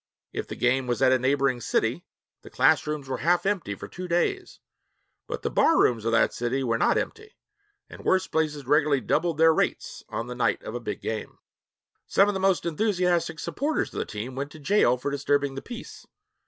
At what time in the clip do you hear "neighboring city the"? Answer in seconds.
1.19-2.49